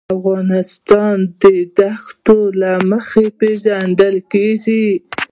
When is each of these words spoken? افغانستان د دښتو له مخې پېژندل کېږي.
افغانستان 0.17 1.15
د 1.43 1.43
دښتو 1.77 2.39
له 2.61 2.71
مخې 2.89 3.25
پېژندل 3.39 4.15
کېږي. 4.31 4.87